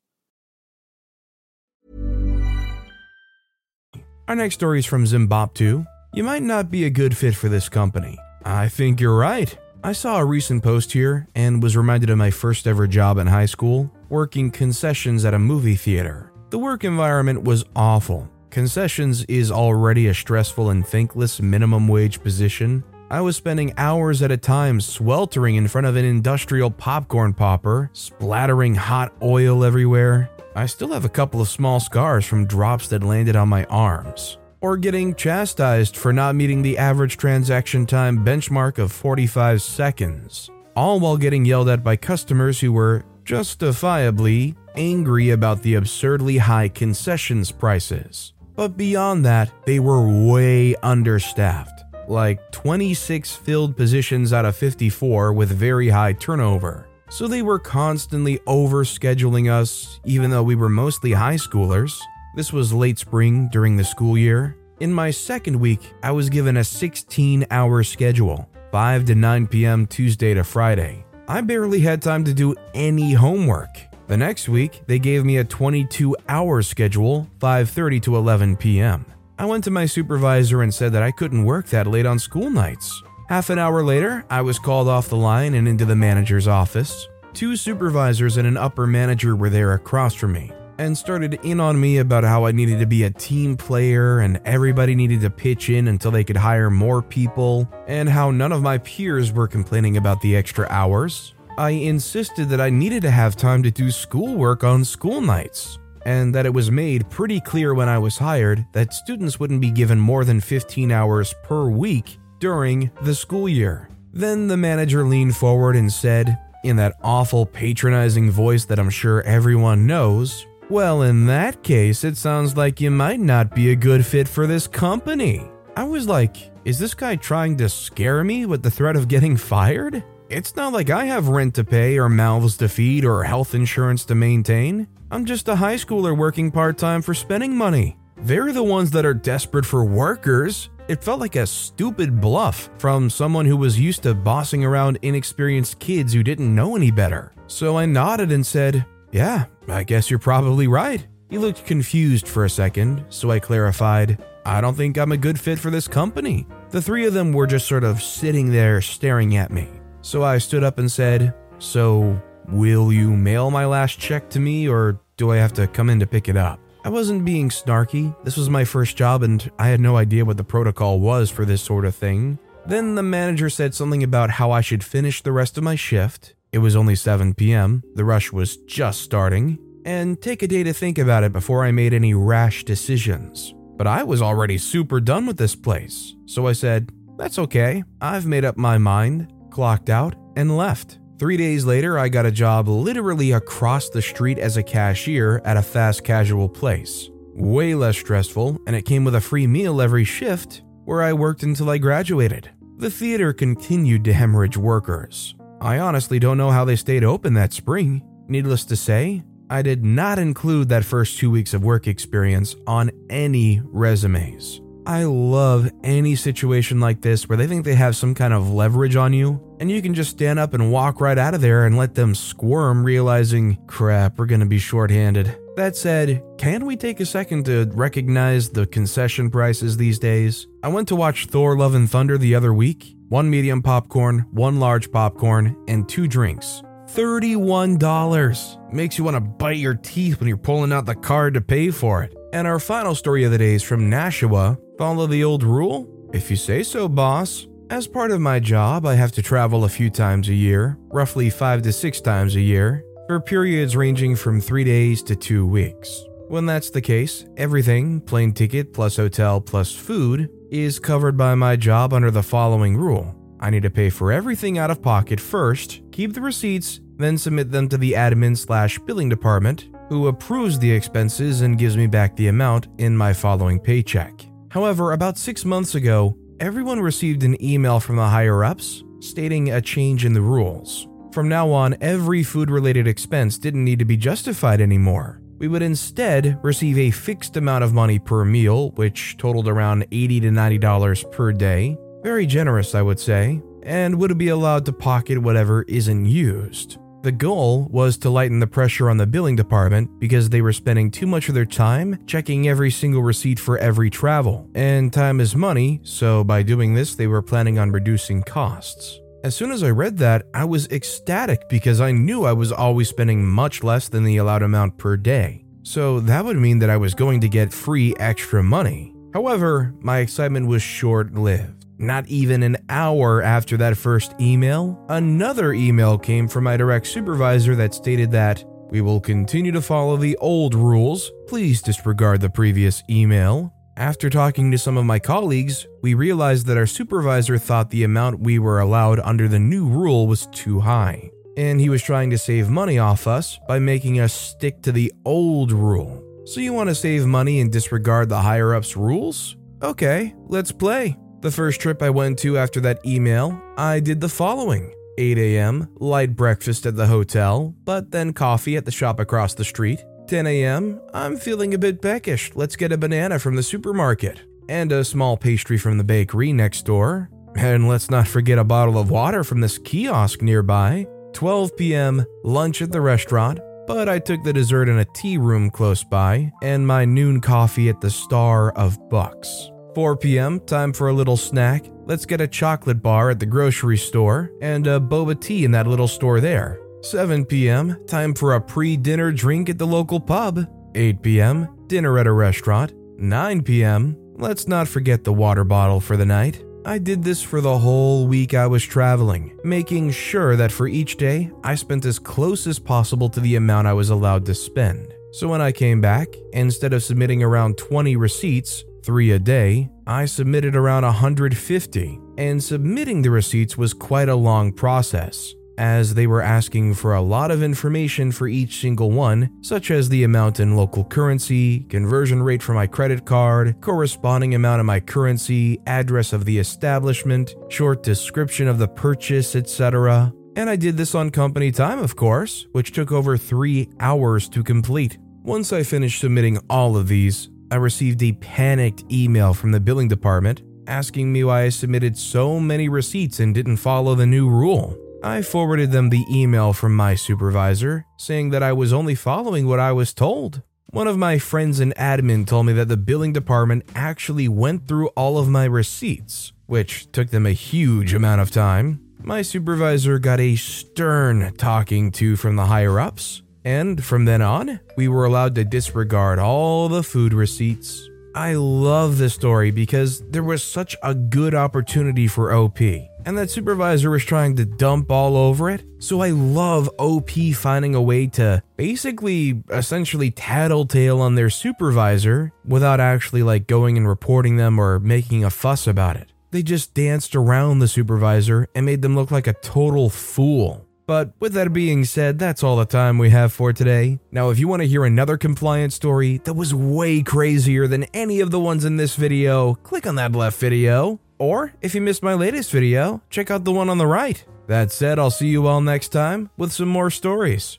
Our 4.26 4.36
next 4.36 4.54
story 4.54 4.80
is 4.80 4.86
from 4.86 5.06
Zimbabwe. 5.06 5.84
You 6.14 6.24
might 6.24 6.42
not 6.42 6.70
be 6.70 6.84
a 6.84 6.90
good 6.90 7.16
fit 7.16 7.34
for 7.34 7.48
this 7.48 7.68
company. 7.68 8.18
I 8.44 8.68
think 8.68 9.00
you're 9.00 9.16
right. 9.16 9.56
I 9.82 9.92
saw 9.92 10.18
a 10.18 10.24
recent 10.24 10.62
post 10.62 10.92
here 10.92 11.28
and 11.34 11.62
was 11.62 11.76
reminded 11.76 12.10
of 12.10 12.18
my 12.18 12.30
first 12.30 12.66
ever 12.66 12.86
job 12.86 13.18
in 13.18 13.26
high 13.26 13.46
school, 13.46 13.90
working 14.08 14.50
concessions 14.50 15.24
at 15.24 15.34
a 15.34 15.38
movie 15.38 15.76
theater. 15.76 16.32
The 16.50 16.58
work 16.58 16.84
environment 16.84 17.44
was 17.44 17.64
awful. 17.76 18.28
Concessions 18.50 19.24
is 19.24 19.52
already 19.52 20.08
a 20.08 20.14
stressful 20.14 20.70
and 20.70 20.86
thankless 20.86 21.40
minimum 21.40 21.86
wage 21.88 22.22
position, 22.22 22.82
I 23.10 23.22
was 23.22 23.36
spending 23.36 23.72
hours 23.78 24.20
at 24.20 24.30
a 24.30 24.36
time 24.36 24.82
sweltering 24.82 25.54
in 25.54 25.66
front 25.66 25.86
of 25.86 25.96
an 25.96 26.04
industrial 26.04 26.70
popcorn 26.70 27.32
popper, 27.32 27.88
splattering 27.94 28.74
hot 28.74 29.14
oil 29.22 29.64
everywhere. 29.64 30.28
I 30.54 30.66
still 30.66 30.92
have 30.92 31.06
a 31.06 31.08
couple 31.08 31.40
of 31.40 31.48
small 31.48 31.80
scars 31.80 32.26
from 32.26 32.46
drops 32.46 32.88
that 32.88 33.02
landed 33.02 33.34
on 33.34 33.48
my 33.48 33.64
arms. 33.64 34.36
Or 34.60 34.76
getting 34.76 35.14
chastised 35.14 35.96
for 35.96 36.12
not 36.12 36.34
meeting 36.34 36.60
the 36.60 36.76
average 36.76 37.16
transaction 37.16 37.86
time 37.86 38.22
benchmark 38.22 38.76
of 38.76 38.92
45 38.92 39.62
seconds. 39.62 40.50
All 40.76 41.00
while 41.00 41.16
getting 41.16 41.46
yelled 41.46 41.70
at 41.70 41.82
by 41.82 41.96
customers 41.96 42.60
who 42.60 42.74
were 42.74 43.06
justifiably 43.24 44.54
angry 44.76 45.30
about 45.30 45.62
the 45.62 45.76
absurdly 45.76 46.36
high 46.36 46.68
concessions 46.68 47.52
prices. 47.52 48.34
But 48.54 48.76
beyond 48.76 49.24
that, 49.24 49.50
they 49.64 49.80
were 49.80 50.26
way 50.26 50.74
understaffed. 50.82 51.87
Like 52.08 52.50
26 52.52 53.36
filled 53.36 53.76
positions 53.76 54.32
out 54.32 54.46
of 54.46 54.56
54 54.56 55.34
with 55.34 55.50
very 55.50 55.90
high 55.90 56.14
turnover. 56.14 56.88
So 57.10 57.28
they 57.28 57.42
were 57.42 57.58
constantly 57.58 58.38
overscheduling 58.46 59.50
us, 59.50 60.00
even 60.06 60.30
though 60.30 60.42
we 60.42 60.54
were 60.54 60.70
mostly 60.70 61.12
high 61.12 61.34
schoolers. 61.34 62.00
This 62.34 62.50
was 62.50 62.72
late 62.72 62.98
spring 62.98 63.50
during 63.52 63.76
the 63.76 63.84
school 63.84 64.16
year. 64.16 64.56
In 64.80 64.90
my 64.90 65.10
second 65.10 65.60
week, 65.60 65.80
I 66.02 66.12
was 66.12 66.30
given 66.30 66.56
a 66.56 66.64
16 66.64 67.46
hour 67.50 67.82
schedule, 67.82 68.48
5 68.72 69.04
to 69.04 69.14
9 69.14 69.46
p.m. 69.46 69.86
Tuesday 69.86 70.32
to 70.32 70.44
Friday. 70.44 71.04
I 71.28 71.42
barely 71.42 71.80
had 71.80 72.00
time 72.00 72.24
to 72.24 72.32
do 72.32 72.54
any 72.72 73.12
homework. 73.12 73.68
The 74.06 74.16
next 74.16 74.48
week, 74.48 74.80
they 74.86 74.98
gave 74.98 75.26
me 75.26 75.36
a 75.36 75.44
22 75.44 76.16
hour 76.26 76.62
schedule, 76.62 77.28
5:30 77.38 78.02
to 78.04 78.16
11 78.16 78.56
p.m. 78.56 79.04
I 79.40 79.44
went 79.44 79.62
to 79.64 79.70
my 79.70 79.86
supervisor 79.86 80.62
and 80.62 80.74
said 80.74 80.92
that 80.94 81.02
I 81.04 81.12
couldn't 81.12 81.44
work 81.44 81.66
that 81.66 81.86
late 81.86 82.06
on 82.06 82.18
school 82.18 82.50
nights. 82.50 83.02
Half 83.28 83.50
an 83.50 83.58
hour 83.58 83.84
later, 83.84 84.24
I 84.28 84.40
was 84.40 84.58
called 84.58 84.88
off 84.88 85.08
the 85.08 85.16
line 85.16 85.54
and 85.54 85.68
into 85.68 85.84
the 85.84 85.94
manager's 85.94 86.48
office. 86.48 87.06
Two 87.34 87.54
supervisors 87.54 88.36
and 88.36 88.48
an 88.48 88.56
upper 88.56 88.84
manager 88.84 89.36
were 89.36 89.48
there 89.48 89.74
across 89.74 90.14
from 90.14 90.32
me 90.32 90.50
and 90.78 90.96
started 90.96 91.38
in 91.42 91.60
on 91.60 91.80
me 91.80 91.98
about 91.98 92.24
how 92.24 92.46
I 92.46 92.52
needed 92.52 92.78
to 92.80 92.86
be 92.86 93.04
a 93.04 93.10
team 93.10 93.56
player 93.56 94.20
and 94.20 94.40
everybody 94.44 94.94
needed 94.94 95.20
to 95.20 95.30
pitch 95.30 95.68
in 95.68 95.88
until 95.88 96.10
they 96.10 96.24
could 96.24 96.36
hire 96.36 96.70
more 96.70 97.02
people, 97.02 97.68
and 97.86 98.08
how 98.08 98.30
none 98.30 98.52
of 98.52 98.62
my 98.62 98.78
peers 98.78 99.32
were 99.32 99.48
complaining 99.48 99.96
about 99.96 100.20
the 100.20 100.36
extra 100.36 100.66
hours. 100.68 101.34
I 101.58 101.70
insisted 101.70 102.48
that 102.50 102.60
I 102.60 102.70
needed 102.70 103.02
to 103.02 103.10
have 103.10 103.34
time 103.34 103.64
to 103.64 103.70
do 103.70 103.90
schoolwork 103.90 104.62
on 104.62 104.84
school 104.84 105.20
nights, 105.20 105.80
and 106.08 106.34
that 106.34 106.46
it 106.46 106.54
was 106.54 106.70
made 106.70 107.10
pretty 107.10 107.38
clear 107.38 107.74
when 107.74 107.86
I 107.86 107.98
was 107.98 108.16
hired 108.16 108.64
that 108.72 108.94
students 108.94 109.38
wouldn't 109.38 109.60
be 109.60 109.70
given 109.70 110.00
more 110.00 110.24
than 110.24 110.40
15 110.40 110.90
hours 110.90 111.34
per 111.42 111.68
week 111.68 112.16
during 112.38 112.90
the 113.02 113.14
school 113.14 113.46
year. 113.46 113.90
Then 114.14 114.48
the 114.48 114.56
manager 114.56 115.04
leaned 115.04 115.36
forward 115.36 115.76
and 115.76 115.92
said, 115.92 116.38
in 116.64 116.76
that 116.76 116.96
awful 117.02 117.44
patronizing 117.44 118.30
voice 118.30 118.64
that 118.64 118.78
I'm 118.78 118.88
sure 118.88 119.20
everyone 119.24 119.86
knows, 119.86 120.46
well, 120.70 121.02
in 121.02 121.26
that 121.26 121.62
case, 121.62 122.04
it 122.04 122.16
sounds 122.16 122.56
like 122.56 122.80
you 122.80 122.90
might 122.90 123.20
not 123.20 123.54
be 123.54 123.70
a 123.70 123.76
good 123.76 124.06
fit 124.06 124.26
for 124.26 124.46
this 124.46 124.66
company. 124.66 125.46
I 125.76 125.84
was 125.84 126.08
like, 126.08 126.38
is 126.64 126.78
this 126.78 126.94
guy 126.94 127.16
trying 127.16 127.58
to 127.58 127.68
scare 127.68 128.24
me 128.24 128.46
with 128.46 128.62
the 128.62 128.70
threat 128.70 128.96
of 128.96 129.08
getting 129.08 129.36
fired? 129.36 130.02
It's 130.30 130.56
not 130.56 130.72
like 130.72 130.88
I 130.88 131.04
have 131.04 131.28
rent 131.28 131.54
to 131.56 131.64
pay 131.64 131.98
or 131.98 132.08
mouths 132.08 132.56
to 132.58 132.68
feed 132.70 133.04
or 133.04 133.24
health 133.24 133.54
insurance 133.54 134.06
to 134.06 134.14
maintain. 134.14 134.88
I'm 135.10 135.24
just 135.24 135.48
a 135.48 135.56
high 135.56 135.76
schooler 135.76 136.16
working 136.16 136.50
part 136.50 136.76
time 136.76 137.00
for 137.00 137.14
spending 137.14 137.56
money. 137.56 137.96
They're 138.18 138.52
the 138.52 138.62
ones 138.62 138.90
that 138.90 139.06
are 139.06 139.14
desperate 139.14 139.64
for 139.64 139.82
workers. 139.82 140.68
It 140.86 141.02
felt 141.02 141.20
like 141.20 141.36
a 141.36 141.46
stupid 141.46 142.20
bluff 142.20 142.68
from 142.76 143.08
someone 143.08 143.46
who 143.46 143.56
was 143.56 143.80
used 143.80 144.02
to 144.02 144.14
bossing 144.14 144.64
around 144.64 144.98
inexperienced 145.00 145.78
kids 145.78 146.12
who 146.12 146.22
didn't 146.22 146.54
know 146.54 146.76
any 146.76 146.90
better. 146.90 147.32
So 147.46 147.78
I 147.78 147.86
nodded 147.86 148.32
and 148.32 148.46
said, 148.46 148.84
Yeah, 149.10 149.46
I 149.66 149.82
guess 149.84 150.10
you're 150.10 150.18
probably 150.18 150.66
right. 150.66 151.06
He 151.30 151.38
looked 151.38 151.64
confused 151.64 152.28
for 152.28 152.44
a 152.44 152.50
second, 152.50 153.04
so 153.08 153.30
I 153.30 153.38
clarified, 153.38 154.22
I 154.44 154.60
don't 154.60 154.74
think 154.74 154.98
I'm 154.98 155.12
a 155.12 155.16
good 155.16 155.40
fit 155.40 155.58
for 155.58 155.70
this 155.70 155.88
company. 155.88 156.46
The 156.70 156.82
three 156.82 157.06
of 157.06 157.14
them 157.14 157.32
were 157.32 157.46
just 157.46 157.66
sort 157.66 157.84
of 157.84 158.02
sitting 158.02 158.50
there 158.50 158.82
staring 158.82 159.36
at 159.36 159.50
me. 159.50 159.68
So 160.02 160.22
I 160.22 160.36
stood 160.36 160.64
up 160.64 160.78
and 160.78 160.90
said, 160.90 161.34
So, 161.58 162.20
will 162.50 162.92
you 162.92 163.10
mail 163.10 163.50
my 163.50 163.66
last 163.66 163.98
check 163.98 164.28
to 164.30 164.40
me 164.40 164.68
or 164.68 165.00
do 165.16 165.32
I 165.32 165.36
have 165.36 165.52
to 165.54 165.66
come 165.66 165.90
in 165.90 166.00
to 166.00 166.06
pick 166.06 166.28
it 166.28 166.36
up? 166.36 166.60
I 166.84 166.88
wasn't 166.88 167.24
being 167.24 167.50
snarky. 167.50 168.14
This 168.24 168.36
was 168.36 168.48
my 168.48 168.64
first 168.64 168.96
job 168.96 169.22
and 169.22 169.50
I 169.58 169.68
had 169.68 169.80
no 169.80 169.96
idea 169.96 170.24
what 170.24 170.36
the 170.36 170.44
protocol 170.44 171.00
was 171.00 171.30
for 171.30 171.44
this 171.44 171.62
sort 171.62 171.84
of 171.84 171.94
thing. 171.94 172.38
Then 172.66 172.94
the 172.94 173.02
manager 173.02 173.50
said 173.50 173.74
something 173.74 174.02
about 174.02 174.30
how 174.30 174.50
I 174.50 174.60
should 174.60 174.84
finish 174.84 175.22
the 175.22 175.32
rest 175.32 175.58
of 175.58 175.64
my 175.64 175.74
shift. 175.74 176.34
It 176.52 176.58
was 176.58 176.76
only 176.76 176.94
7 176.94 177.34
p.m., 177.34 177.82
the 177.94 178.04
rush 178.04 178.32
was 178.32 178.56
just 178.58 179.02
starting, 179.02 179.58
and 179.84 180.20
take 180.20 180.42
a 180.42 180.48
day 180.48 180.62
to 180.62 180.72
think 180.72 180.98
about 180.98 181.24
it 181.24 181.32
before 181.32 181.64
I 181.64 181.72
made 181.72 181.92
any 181.92 182.14
rash 182.14 182.64
decisions. 182.64 183.54
But 183.76 183.86
I 183.86 184.02
was 184.02 184.22
already 184.22 184.58
super 184.58 185.00
done 185.00 185.26
with 185.26 185.36
this 185.36 185.54
place, 185.54 186.14
so 186.26 186.46
I 186.46 186.52
said, 186.52 186.90
That's 187.16 187.38
okay, 187.38 187.84
I've 188.00 188.26
made 188.26 188.44
up 188.44 188.56
my 188.56 188.78
mind 188.78 189.32
clocked 189.50 189.90
out, 189.90 190.14
and 190.36 190.56
left. 190.56 190.98
Three 191.18 191.36
days 191.36 191.64
later, 191.64 191.98
I 191.98 192.08
got 192.08 192.26
a 192.26 192.30
job 192.30 192.68
literally 192.68 193.32
across 193.32 193.88
the 193.88 194.00
street 194.00 194.38
as 194.38 194.56
a 194.56 194.62
cashier 194.62 195.42
at 195.44 195.56
a 195.56 195.62
fast 195.62 196.04
casual 196.04 196.48
place. 196.48 197.10
Way 197.34 197.74
less 197.74 197.98
stressful, 197.98 198.60
and 198.68 198.76
it 198.76 198.84
came 198.84 199.04
with 199.04 199.16
a 199.16 199.20
free 199.20 199.48
meal 199.48 199.82
every 199.82 200.04
shift, 200.04 200.62
where 200.84 201.02
I 201.02 201.12
worked 201.12 201.42
until 201.42 201.70
I 201.70 201.78
graduated. 201.78 202.50
The 202.76 202.90
theater 202.90 203.32
continued 203.32 204.04
to 204.04 204.12
hemorrhage 204.12 204.56
workers. 204.56 205.34
I 205.60 205.80
honestly 205.80 206.20
don't 206.20 206.38
know 206.38 206.52
how 206.52 206.64
they 206.64 206.76
stayed 206.76 207.02
open 207.02 207.34
that 207.34 207.52
spring. 207.52 208.00
Needless 208.28 208.64
to 208.66 208.76
say, 208.76 209.24
I 209.50 209.62
did 209.62 209.84
not 209.84 210.20
include 210.20 210.68
that 210.68 210.84
first 210.84 211.18
two 211.18 211.32
weeks 211.32 211.52
of 211.52 211.64
work 211.64 211.88
experience 211.88 212.54
on 212.68 212.92
any 213.10 213.60
resumes. 213.64 214.60
I 214.86 215.02
love 215.02 215.68
any 215.82 216.14
situation 216.14 216.78
like 216.78 217.00
this 217.00 217.28
where 217.28 217.36
they 217.36 217.48
think 217.48 217.64
they 217.64 217.74
have 217.74 217.96
some 217.96 218.14
kind 218.14 218.32
of 218.32 218.50
leverage 218.50 218.94
on 218.94 219.12
you, 219.12 219.47
and 219.60 219.70
you 219.70 219.82
can 219.82 219.94
just 219.94 220.10
stand 220.10 220.38
up 220.38 220.54
and 220.54 220.72
walk 220.72 221.00
right 221.00 221.18
out 221.18 221.34
of 221.34 221.40
there 221.40 221.66
and 221.66 221.76
let 221.76 221.94
them 221.94 222.14
squirm, 222.14 222.84
realizing, 222.84 223.58
crap, 223.66 224.18
we're 224.18 224.26
gonna 224.26 224.46
be 224.46 224.58
shorthanded. 224.58 225.36
That 225.56 225.76
said, 225.76 226.22
can 226.38 226.66
we 226.66 226.76
take 226.76 227.00
a 227.00 227.06
second 227.06 227.46
to 227.46 227.68
recognize 227.74 228.50
the 228.50 228.66
concession 228.66 229.30
prices 229.30 229.76
these 229.76 229.98
days? 229.98 230.46
I 230.62 230.68
went 230.68 230.86
to 230.88 230.96
watch 230.96 231.26
Thor 231.26 231.56
Love 231.56 231.74
and 231.74 231.90
Thunder 231.90 232.16
the 232.16 232.34
other 232.34 232.54
week 232.54 232.94
one 233.08 233.28
medium 233.28 233.62
popcorn, 233.62 234.26
one 234.30 234.60
large 234.60 234.92
popcorn, 234.92 235.56
and 235.66 235.88
two 235.88 236.06
drinks. 236.06 236.62
$31 236.88 238.72
makes 238.72 238.98
you 238.98 239.04
want 239.04 239.16
to 239.16 239.20
bite 239.20 239.56
your 239.56 239.74
teeth 239.74 240.20
when 240.20 240.28
you're 240.28 240.36
pulling 240.36 240.72
out 240.72 240.86
the 240.86 240.94
card 240.94 241.34
to 241.34 241.40
pay 241.40 241.70
for 241.70 242.02
it. 242.02 242.14
And 242.32 242.46
our 242.46 242.60
final 242.60 242.94
story 242.94 243.24
of 243.24 243.32
the 243.32 243.38
day 243.38 243.54
is 243.54 243.62
from 243.62 243.90
Nashua. 243.90 244.58
Follow 244.78 245.06
the 245.06 245.24
old 245.24 245.42
rule? 245.42 245.88
If 246.12 246.30
you 246.30 246.36
say 246.36 246.62
so, 246.62 246.88
boss. 246.88 247.47
As 247.70 247.86
part 247.86 248.12
of 248.12 248.20
my 248.22 248.40
job, 248.40 248.86
I 248.86 248.94
have 248.94 249.12
to 249.12 249.22
travel 249.22 249.64
a 249.64 249.68
few 249.68 249.90
times 249.90 250.30
a 250.30 250.34
year, 250.34 250.78
roughly 250.88 251.28
five 251.28 251.60
to 251.62 251.72
six 251.72 252.00
times 252.00 252.34
a 252.34 252.40
year, 252.40 252.82
for 253.06 253.20
periods 253.20 253.76
ranging 253.76 254.16
from 254.16 254.40
three 254.40 254.64
days 254.64 255.02
to 255.02 255.14
two 255.14 255.46
weeks. 255.46 256.02
When 256.28 256.46
that's 256.46 256.70
the 256.70 256.80
case, 256.80 257.26
everything, 257.36 258.00
plane 258.00 258.32
ticket 258.32 258.72
plus 258.72 258.96
hotel 258.96 259.38
plus 259.38 259.70
food, 259.70 260.30
is 260.50 260.78
covered 260.78 261.18
by 261.18 261.34
my 261.34 261.56
job 261.56 261.92
under 261.92 262.10
the 262.10 262.22
following 262.22 262.74
rule. 262.74 263.14
I 263.38 263.50
need 263.50 263.64
to 263.64 263.70
pay 263.70 263.90
for 263.90 264.12
everything 264.12 264.56
out 264.56 264.70
of 264.70 264.80
pocket 264.80 265.20
first, 265.20 265.82
keep 265.92 266.14
the 266.14 266.22
receipts, 266.22 266.80
then 266.96 267.18
submit 267.18 267.50
them 267.50 267.68
to 267.68 267.76
the 267.76 267.92
admin 267.92 268.34
slash 268.34 268.78
billing 268.78 269.10
department, 269.10 269.68
who 269.90 270.08
approves 270.08 270.58
the 270.58 270.72
expenses 270.72 271.42
and 271.42 271.58
gives 271.58 271.76
me 271.76 271.86
back 271.86 272.16
the 272.16 272.28
amount 272.28 272.68
in 272.78 272.96
my 272.96 273.12
following 273.12 273.60
paycheck. 273.60 274.26
However, 274.48 274.92
about 274.92 275.18
six 275.18 275.44
months 275.44 275.74
ago, 275.74 276.16
everyone 276.40 276.80
received 276.80 277.24
an 277.24 277.42
email 277.42 277.80
from 277.80 277.96
the 277.96 278.06
higher 278.06 278.44
ups 278.44 278.84
stating 279.00 279.50
a 279.50 279.60
change 279.60 280.04
in 280.04 280.12
the 280.12 280.20
rules. 280.20 280.88
From 281.12 281.28
now 281.28 281.50
on, 281.50 281.76
every 281.80 282.22
food 282.22 282.50
related 282.50 282.86
expense 282.86 283.38
didn't 283.38 283.64
need 283.64 283.78
to 283.78 283.84
be 283.84 283.96
justified 283.96 284.60
anymore. 284.60 285.20
We 285.38 285.48
would 285.48 285.62
instead 285.62 286.38
receive 286.42 286.78
a 286.78 286.90
fixed 286.90 287.36
amount 287.36 287.64
of 287.64 287.72
money 287.72 287.98
per 287.98 288.24
meal, 288.24 288.70
which 288.72 289.16
totaled 289.16 289.48
around 289.48 289.86
80 289.90 290.20
to 290.20 290.30
$90 290.30 291.12
per 291.12 291.32
day. 291.32 291.76
Very 292.02 292.26
generous, 292.26 292.74
I 292.74 292.82
would 292.82 293.00
say, 293.00 293.40
and 293.62 293.98
would 293.98 294.16
be 294.18 294.28
allowed 294.28 294.64
to 294.66 294.72
pocket 294.72 295.18
whatever 295.18 295.64
isn't 295.68 296.04
used. 296.04 296.78
The 297.02 297.12
goal 297.12 297.68
was 297.70 297.96
to 297.98 298.10
lighten 298.10 298.40
the 298.40 298.46
pressure 298.48 298.90
on 298.90 298.96
the 298.96 299.06
billing 299.06 299.36
department 299.36 300.00
because 300.00 300.30
they 300.30 300.42
were 300.42 300.52
spending 300.52 300.90
too 300.90 301.06
much 301.06 301.28
of 301.28 301.34
their 301.36 301.44
time 301.44 302.04
checking 302.06 302.48
every 302.48 302.72
single 302.72 303.02
receipt 303.02 303.38
for 303.38 303.56
every 303.58 303.88
travel. 303.88 304.50
And 304.54 304.92
time 304.92 305.20
is 305.20 305.36
money, 305.36 305.80
so 305.84 306.24
by 306.24 306.42
doing 306.42 306.74
this, 306.74 306.96
they 306.96 307.06
were 307.06 307.22
planning 307.22 307.56
on 307.56 307.70
reducing 307.70 308.24
costs. 308.24 308.98
As 309.22 309.36
soon 309.36 309.52
as 309.52 309.62
I 309.62 309.70
read 309.70 309.98
that, 309.98 310.26
I 310.34 310.44
was 310.44 310.66
ecstatic 310.68 311.48
because 311.48 311.80
I 311.80 311.92
knew 311.92 312.24
I 312.24 312.32
was 312.32 312.50
always 312.50 312.88
spending 312.88 313.24
much 313.24 313.62
less 313.62 313.88
than 313.88 314.02
the 314.02 314.16
allowed 314.16 314.42
amount 314.42 314.76
per 314.76 314.96
day. 314.96 315.44
So 315.62 316.00
that 316.00 316.24
would 316.24 316.36
mean 316.36 316.58
that 316.60 316.70
I 316.70 316.76
was 316.78 316.94
going 316.94 317.20
to 317.20 317.28
get 317.28 317.52
free 317.52 317.94
extra 318.00 318.42
money. 318.42 318.92
However, 319.14 319.72
my 319.80 319.98
excitement 319.98 320.48
was 320.48 320.62
short 320.62 321.14
lived. 321.14 321.57
Not 321.80 322.08
even 322.08 322.42
an 322.42 322.56
hour 322.68 323.22
after 323.22 323.56
that 323.58 323.76
first 323.76 324.12
email, 324.20 324.84
another 324.88 325.52
email 325.52 325.96
came 325.96 326.26
from 326.26 326.44
my 326.44 326.56
direct 326.56 326.88
supervisor 326.88 327.54
that 327.54 327.72
stated 327.72 328.10
that 328.10 328.44
we 328.68 328.80
will 328.80 329.00
continue 329.00 329.52
to 329.52 329.62
follow 329.62 329.96
the 329.96 330.16
old 330.16 330.56
rules. 330.56 331.12
Please 331.28 331.62
disregard 331.62 332.20
the 332.20 332.30
previous 332.30 332.82
email. 332.90 333.54
After 333.76 334.10
talking 334.10 334.50
to 334.50 334.58
some 334.58 334.76
of 334.76 334.86
my 334.86 334.98
colleagues, 334.98 335.68
we 335.80 335.94
realized 335.94 336.46
that 336.46 336.56
our 336.56 336.66
supervisor 336.66 337.38
thought 337.38 337.70
the 337.70 337.84
amount 337.84 338.18
we 338.18 338.40
were 338.40 338.58
allowed 338.58 338.98
under 338.98 339.28
the 339.28 339.38
new 339.38 339.64
rule 339.64 340.08
was 340.08 340.26
too 340.32 340.58
high, 340.58 341.12
and 341.36 341.60
he 341.60 341.68
was 341.68 341.80
trying 341.80 342.10
to 342.10 342.18
save 342.18 342.50
money 342.50 342.80
off 342.80 343.06
us 343.06 343.38
by 343.46 343.60
making 343.60 344.00
us 344.00 344.12
stick 344.12 344.62
to 344.62 344.72
the 344.72 344.92
old 345.04 345.52
rule. 345.52 346.04
So, 346.26 346.40
you 346.40 346.52
want 346.52 346.70
to 346.70 346.74
save 346.74 347.06
money 347.06 347.40
and 347.40 347.52
disregard 347.52 348.08
the 348.08 348.20
higher 348.20 348.52
ups' 348.52 348.76
rules? 348.76 349.36
Okay, 349.62 350.12
let's 350.26 350.50
play. 350.50 350.96
The 351.20 351.32
first 351.32 351.60
trip 351.60 351.82
I 351.82 351.90
went 351.90 352.16
to 352.20 352.38
after 352.38 352.60
that 352.60 352.84
email, 352.86 353.42
I 353.56 353.80
did 353.80 354.00
the 354.00 354.08
following 354.08 354.72
8 354.98 355.18
a.m., 355.18 355.68
light 355.80 356.14
breakfast 356.14 356.64
at 356.64 356.76
the 356.76 356.86
hotel, 356.86 357.56
but 357.64 357.90
then 357.90 358.12
coffee 358.12 358.56
at 358.56 358.64
the 358.64 358.70
shop 358.70 359.00
across 359.00 359.34
the 359.34 359.44
street. 359.44 359.82
10 360.06 360.28
a.m., 360.28 360.80
I'm 360.94 361.16
feeling 361.16 361.54
a 361.54 361.58
bit 361.58 361.82
peckish. 361.82 362.30
Let's 362.36 362.54
get 362.54 362.70
a 362.70 362.78
banana 362.78 363.18
from 363.18 363.34
the 363.34 363.42
supermarket 363.42 364.22
and 364.48 364.70
a 364.70 364.84
small 364.84 365.16
pastry 365.16 365.58
from 365.58 365.76
the 365.76 365.84
bakery 365.84 366.32
next 366.32 366.62
door. 366.62 367.10
And 367.36 367.68
let's 367.68 367.90
not 367.90 368.06
forget 368.06 368.38
a 368.38 368.44
bottle 368.44 368.78
of 368.78 368.90
water 368.90 369.24
from 369.24 369.40
this 369.40 369.58
kiosk 369.58 370.22
nearby. 370.22 370.86
12 371.14 371.56
p.m., 371.56 372.06
lunch 372.22 372.62
at 372.62 372.70
the 372.70 372.80
restaurant, 372.80 373.40
but 373.66 373.88
I 373.88 373.98
took 373.98 374.22
the 374.22 374.32
dessert 374.32 374.68
in 374.68 374.78
a 374.78 374.86
tea 374.94 375.18
room 375.18 375.50
close 375.50 375.82
by, 375.82 376.30
and 376.42 376.64
my 376.64 376.84
noon 376.84 377.20
coffee 377.20 377.68
at 377.68 377.80
the 377.80 377.90
Star 377.90 378.52
of 378.52 378.78
Bucks. 378.88 379.50
4 379.78 379.96
p.m., 379.96 380.40
time 380.40 380.72
for 380.72 380.88
a 380.88 380.92
little 380.92 381.16
snack. 381.16 381.70
Let's 381.84 382.04
get 382.04 382.20
a 382.20 382.26
chocolate 382.26 382.82
bar 382.82 383.10
at 383.10 383.20
the 383.20 383.26
grocery 383.26 383.76
store 383.76 384.32
and 384.42 384.66
a 384.66 384.80
boba 384.80 385.20
tea 385.20 385.44
in 385.44 385.52
that 385.52 385.68
little 385.68 385.86
store 385.86 386.20
there. 386.20 386.58
7 386.82 387.24
p.m., 387.24 387.80
time 387.86 388.12
for 388.12 388.34
a 388.34 388.40
pre 388.40 388.76
dinner 388.76 389.12
drink 389.12 389.48
at 389.48 389.56
the 389.56 389.68
local 389.68 390.00
pub. 390.00 390.48
8 390.74 391.00
p.m., 391.00 391.56
dinner 391.68 391.96
at 391.96 392.08
a 392.08 392.12
restaurant. 392.12 392.72
9 392.98 393.44
p.m., 393.44 393.96
let's 394.16 394.48
not 394.48 394.66
forget 394.66 395.04
the 395.04 395.12
water 395.12 395.44
bottle 395.44 395.78
for 395.78 395.96
the 395.96 396.04
night. 396.04 396.42
I 396.64 396.78
did 396.78 397.04
this 397.04 397.22
for 397.22 397.40
the 397.40 397.58
whole 397.58 398.08
week 398.08 398.34
I 398.34 398.48
was 398.48 398.64
traveling, 398.64 399.38
making 399.44 399.92
sure 399.92 400.34
that 400.34 400.50
for 400.50 400.66
each 400.66 400.96
day 400.96 401.30
I 401.44 401.54
spent 401.54 401.84
as 401.84 402.00
close 402.00 402.48
as 402.48 402.58
possible 402.58 403.08
to 403.10 403.20
the 403.20 403.36
amount 403.36 403.68
I 403.68 403.74
was 403.74 403.90
allowed 403.90 404.26
to 404.26 404.34
spend. 404.34 404.92
So 405.12 405.28
when 405.28 405.40
I 405.40 405.52
came 405.52 405.80
back, 405.80 406.08
instead 406.32 406.72
of 406.72 406.82
submitting 406.82 407.22
around 407.22 407.58
20 407.58 407.94
receipts, 407.94 408.64
three 408.88 409.10
a 409.10 409.18
day, 409.18 409.68
I 409.86 410.06
submitted 410.06 410.56
around 410.56 410.82
150, 410.82 412.00
and 412.16 412.42
submitting 412.42 413.02
the 413.02 413.10
receipts 413.10 413.58
was 413.58 413.74
quite 413.74 414.08
a 414.08 414.14
long 414.14 414.50
process, 414.50 415.34
as 415.58 415.92
they 415.92 416.06
were 416.06 416.22
asking 416.22 416.72
for 416.72 416.94
a 416.94 417.02
lot 417.02 417.30
of 417.30 417.42
information 417.42 418.10
for 418.12 418.28
each 418.28 418.62
single 418.62 418.90
one, 418.90 419.28
such 419.42 419.70
as 419.70 419.90
the 419.90 420.04
amount 420.04 420.40
in 420.40 420.56
local 420.56 420.84
currency, 420.84 421.64
conversion 421.64 422.22
rate 422.22 422.42
for 422.42 422.54
my 422.54 422.66
credit 422.66 423.04
card, 423.04 423.60
corresponding 423.60 424.34
amount 424.34 424.60
of 424.60 424.64
my 424.64 424.80
currency, 424.80 425.60
address 425.66 426.14
of 426.14 426.24
the 426.24 426.38
establishment, 426.38 427.34
short 427.50 427.82
description 427.82 428.48
of 428.48 428.56
the 428.56 428.68
purchase, 428.68 429.36
etc. 429.36 430.10
And 430.34 430.48
I 430.48 430.56
did 430.56 430.78
this 430.78 430.94
on 430.94 431.10
company 431.10 431.52
time, 431.52 431.78
of 431.78 431.94
course, 431.94 432.46
which 432.52 432.72
took 432.72 432.90
over 432.90 433.18
three 433.18 433.68
hours 433.80 434.30
to 434.30 434.42
complete. 434.42 434.96
Once 435.24 435.52
I 435.52 435.62
finished 435.62 436.00
submitting 436.00 436.38
all 436.48 436.74
of 436.74 436.88
these, 436.88 437.28
I 437.50 437.56
received 437.56 438.02
a 438.02 438.12
panicked 438.12 438.84
email 438.92 439.32
from 439.32 439.52
the 439.52 439.60
billing 439.60 439.88
department 439.88 440.42
asking 440.66 441.10
me 441.12 441.24
why 441.24 441.44
I 441.44 441.48
submitted 441.48 441.96
so 441.96 442.38
many 442.38 442.68
receipts 442.68 443.20
and 443.20 443.34
didn't 443.34 443.56
follow 443.56 443.94
the 443.94 444.06
new 444.06 444.28
rule. 444.28 444.76
I 445.02 445.22
forwarded 445.22 445.72
them 445.72 445.88
the 445.88 446.04
email 446.10 446.52
from 446.52 446.76
my 446.76 446.94
supervisor 446.94 447.86
saying 447.96 448.30
that 448.30 448.42
I 448.42 448.52
was 448.52 448.72
only 448.72 448.94
following 448.94 449.46
what 449.46 449.60
I 449.60 449.72
was 449.72 449.94
told. 449.94 450.42
One 450.66 450.86
of 450.86 450.98
my 450.98 451.18
friends 451.18 451.60
in 451.60 451.72
admin 451.78 452.26
told 452.26 452.44
me 452.44 452.52
that 452.52 452.68
the 452.68 452.76
billing 452.76 453.14
department 453.14 453.64
actually 453.74 454.28
went 454.28 454.68
through 454.68 454.88
all 454.88 455.16
of 455.16 455.28
my 455.28 455.44
receipts, 455.44 456.34
which 456.44 456.92
took 456.92 457.08
them 457.08 457.24
a 457.24 457.32
huge 457.32 457.94
amount 457.94 458.20
of 458.20 458.30
time. 458.30 458.80
My 459.02 459.22
supervisor 459.22 459.98
got 459.98 460.20
a 460.20 460.36
stern 460.36 461.32
talking 461.38 461.90
to 461.92 462.16
from 462.16 462.36
the 462.36 462.46
higher 462.46 462.78
ups, 462.78 463.22
and 463.44 463.82
from 463.84 464.04
then 464.04 464.22
on, 464.22 464.60
we 464.76 464.88
were 464.88 465.04
allowed 465.04 465.34
to 465.36 465.44
disregard 465.44 466.18
all 466.18 466.68
the 466.68 466.82
food 466.82 467.12
receipts. 467.12 467.88
I 468.14 468.34
love 468.34 468.98
this 468.98 469.14
story 469.14 469.50
because 469.50 470.00
there 470.10 470.24
was 470.24 470.42
such 470.42 470.74
a 470.82 470.94
good 470.94 471.34
opportunity 471.34 472.08
for 472.08 472.32
OP, 472.32 472.60
and 472.60 473.16
that 473.16 473.30
supervisor 473.30 473.90
was 473.90 474.04
trying 474.04 474.36
to 474.36 474.44
dump 474.44 474.90
all 474.90 475.16
over 475.16 475.50
it. 475.50 475.62
So 475.78 476.00
I 476.00 476.10
love 476.10 476.68
OP 476.78 477.10
finding 477.34 477.74
a 477.74 477.82
way 477.82 478.06
to 478.08 478.42
basically 478.56 479.42
essentially 479.50 480.10
tattletale 480.10 481.00
on 481.00 481.14
their 481.14 481.30
supervisor 481.30 482.32
without 482.44 482.80
actually 482.80 483.22
like 483.22 483.46
going 483.46 483.76
and 483.76 483.86
reporting 483.86 484.36
them 484.36 484.58
or 484.58 484.80
making 484.80 485.24
a 485.24 485.30
fuss 485.30 485.66
about 485.66 485.96
it. 485.96 486.12
They 486.30 486.42
just 486.42 486.74
danced 486.74 487.16
around 487.16 487.60
the 487.60 487.68
supervisor 487.68 488.48
and 488.54 488.66
made 488.66 488.82
them 488.82 488.96
look 488.96 489.10
like 489.10 489.26
a 489.26 489.32
total 489.32 489.88
fool. 489.88 490.67
But 490.88 491.12
with 491.20 491.34
that 491.34 491.52
being 491.52 491.84
said, 491.84 492.18
that's 492.18 492.42
all 492.42 492.56
the 492.56 492.64
time 492.64 492.96
we 492.96 493.10
have 493.10 493.30
for 493.30 493.52
today. 493.52 493.98
Now, 494.10 494.30
if 494.30 494.38
you 494.38 494.48
want 494.48 494.62
to 494.62 494.66
hear 494.66 494.86
another 494.86 495.18
compliance 495.18 495.74
story 495.74 496.16
that 496.24 496.32
was 496.32 496.54
way 496.54 497.02
crazier 497.02 497.66
than 497.66 497.84
any 497.92 498.20
of 498.20 498.30
the 498.30 498.40
ones 498.40 498.64
in 498.64 498.78
this 498.78 498.96
video, 498.96 499.56
click 499.56 499.86
on 499.86 499.96
that 499.96 500.12
left 500.12 500.40
video. 500.40 500.98
Or 501.18 501.52
if 501.60 501.74
you 501.74 501.82
missed 501.82 502.02
my 502.02 502.14
latest 502.14 502.50
video, 502.50 503.02
check 503.10 503.30
out 503.30 503.44
the 503.44 503.52
one 503.52 503.68
on 503.68 503.76
the 503.76 503.86
right. 503.86 504.24
That 504.46 504.72
said, 504.72 504.98
I'll 504.98 505.10
see 505.10 505.28
you 505.28 505.46
all 505.46 505.60
next 505.60 505.90
time 505.90 506.30
with 506.38 506.52
some 506.52 506.68
more 506.68 506.88
stories. 506.88 507.58